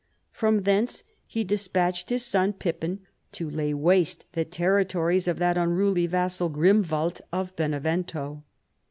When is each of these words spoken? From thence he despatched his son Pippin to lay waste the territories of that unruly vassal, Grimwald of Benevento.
From 0.31 0.61
thence 0.63 1.03
he 1.27 1.43
despatched 1.43 2.09
his 2.09 2.25
son 2.25 2.53
Pippin 2.53 3.01
to 3.33 3.47
lay 3.47 3.71
waste 3.71 4.25
the 4.31 4.43
territories 4.43 5.27
of 5.27 5.37
that 5.37 5.57
unruly 5.59 6.07
vassal, 6.07 6.49
Grimwald 6.49 7.21
of 7.31 7.55
Benevento. 7.55 8.41